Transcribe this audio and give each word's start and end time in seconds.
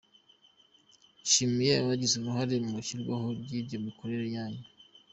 Nshimiye 1.23 1.73
abagize 1.81 2.13
uruhare 2.17 2.55
mu 2.67 2.73
ishyirwaho 2.83 3.25
ryacyo 3.43 3.75
n’imikorere 3.77 4.25
yacyo.” 4.35 4.65